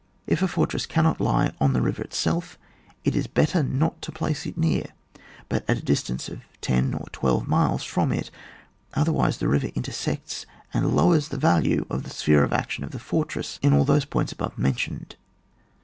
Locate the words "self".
2.11-2.57